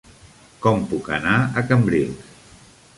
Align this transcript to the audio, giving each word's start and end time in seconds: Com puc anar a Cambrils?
Com 0.63 0.87
puc 0.95 1.11
anar 1.19 1.37
a 1.63 1.67
Cambrils? 1.69 2.37